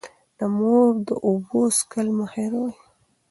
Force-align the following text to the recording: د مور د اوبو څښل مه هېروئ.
د 0.37 0.39
مور 0.57 0.87
د 1.07 1.09
اوبو 1.25 1.61
څښل 1.75 2.07
مه 2.17 2.25
هېروئ. 2.33 2.75